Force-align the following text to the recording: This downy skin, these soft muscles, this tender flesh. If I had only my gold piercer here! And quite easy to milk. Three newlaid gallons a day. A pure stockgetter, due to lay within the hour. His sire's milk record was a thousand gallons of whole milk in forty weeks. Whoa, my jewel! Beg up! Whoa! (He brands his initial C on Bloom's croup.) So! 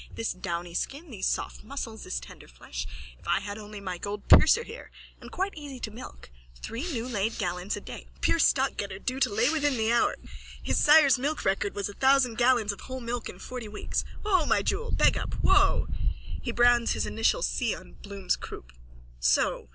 This 0.15 0.33
downy 0.33 0.73
skin, 0.73 1.11
these 1.11 1.27
soft 1.27 1.63
muscles, 1.63 2.03
this 2.05 2.19
tender 2.19 2.47
flesh. 2.47 2.87
If 3.19 3.27
I 3.27 3.39
had 3.39 3.59
only 3.59 3.79
my 3.79 3.99
gold 3.99 4.27
piercer 4.29 4.63
here! 4.63 4.89
And 5.21 5.29
quite 5.31 5.53
easy 5.55 5.77
to 5.79 5.91
milk. 5.91 6.31
Three 6.55 6.81
newlaid 6.91 7.37
gallons 7.37 7.77
a 7.77 7.81
day. 7.81 8.07
A 8.15 8.19
pure 8.19 8.39
stockgetter, 8.39 8.97
due 8.97 9.19
to 9.19 9.31
lay 9.31 9.51
within 9.51 9.77
the 9.77 9.91
hour. 9.91 10.15
His 10.63 10.79
sire's 10.79 11.19
milk 11.19 11.45
record 11.45 11.75
was 11.75 11.87
a 11.87 11.93
thousand 11.93 12.39
gallons 12.39 12.71
of 12.71 12.81
whole 12.81 12.99
milk 13.01 13.29
in 13.29 13.37
forty 13.37 13.67
weeks. 13.67 14.03
Whoa, 14.25 14.47
my 14.47 14.63
jewel! 14.63 14.89
Beg 14.89 15.19
up! 15.19 15.35
Whoa! 15.35 15.87
(He 16.41 16.51
brands 16.51 16.93
his 16.93 17.05
initial 17.05 17.43
C 17.43 17.75
on 17.75 17.93
Bloom's 18.01 18.35
croup.) 18.35 18.65
So! 19.19 19.67